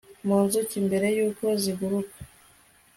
[0.27, 2.17] mu nzuki mbere yuko ziguruka